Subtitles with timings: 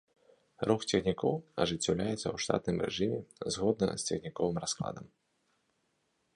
[0.69, 3.19] Рух цягнікоў ажыццяўляецца ў штатным рэжыме
[3.57, 5.05] згодна з цягніковым раскладам.